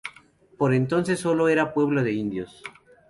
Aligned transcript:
Por 0.57 0.73
entonces 0.73 1.19
solo 1.19 1.47
era 1.47 1.75
pueblo 1.75 2.03
de 2.03 2.13
indios. 2.13 2.63